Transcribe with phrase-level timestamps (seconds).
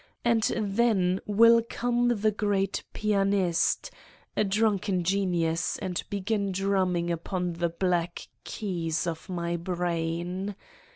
[0.25, 3.91] And then will oome the great pianist,
[4.35, 9.57] a drunken genius, and 82 Satan's Diary begin drumming upon the black keys of my
[9.57, 10.55] brain.